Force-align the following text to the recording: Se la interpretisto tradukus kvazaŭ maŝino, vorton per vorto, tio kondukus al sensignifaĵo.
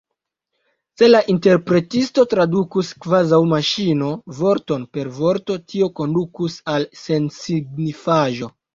Se 1.01 1.09
la 1.09 1.19
interpretisto 1.33 2.25
tradukus 2.31 2.89
kvazaŭ 3.05 3.41
maŝino, 3.53 4.09
vorton 4.41 4.89
per 4.99 5.13
vorto, 5.21 5.61
tio 5.71 5.95
kondukus 6.03 6.61
al 6.77 6.93
sensignifaĵo. 7.07 8.55